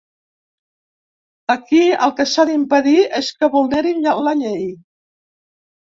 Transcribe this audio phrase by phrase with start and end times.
[1.55, 4.69] Aquí el que s’ha d’impedir és que vulnerin la llei.